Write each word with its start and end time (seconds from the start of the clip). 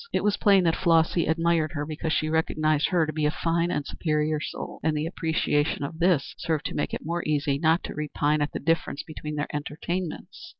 It 0.11 0.23
was 0.23 0.35
plain 0.35 0.63
that 0.63 0.75
Flossy 0.75 1.27
admired 1.27 1.73
her 1.73 1.85
because 1.85 2.11
she 2.11 2.27
recognized 2.27 2.89
her 2.89 3.05
to 3.05 3.13
be 3.13 3.27
a 3.27 3.29
fine 3.29 3.69
and 3.69 3.85
superior 3.85 4.39
soul, 4.39 4.79
and 4.81 4.97
the 4.97 5.05
appreciation 5.05 5.83
of 5.83 5.99
this 5.99 6.33
served 6.39 6.65
to 6.65 6.73
make 6.75 6.91
it 6.91 7.05
more 7.05 7.23
easy 7.23 7.59
not 7.59 7.83
to 7.83 7.93
repine 7.93 8.41
at 8.41 8.51
the 8.51 8.59
difference 8.59 9.03
between 9.03 9.35
their 9.35 9.55
entertainments. 9.55 10.49